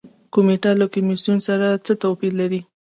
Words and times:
کمیټه 0.33 0.71
له 0.79 0.85
کمیسیون 0.93 1.39
سره 1.47 1.67
څه 1.85 1.93
توپیر 2.01 2.31
لري؟ 2.41 2.61